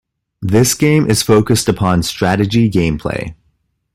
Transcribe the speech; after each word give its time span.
This 0.41 0.73
game 0.73 1.07
is 1.07 1.21
focused 1.21 1.69
upon 1.69 2.01
strategy 2.01 2.67
game 2.69 2.97
play. 2.97 3.35